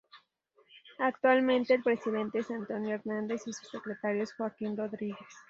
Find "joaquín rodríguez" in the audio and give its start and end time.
4.33-5.15